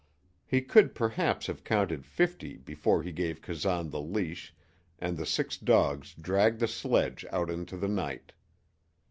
[0.47, 4.51] He could perhaps have counted fifty before he gave Kazan the leash
[4.97, 8.31] and the six dogs dragged the sledge out into the night.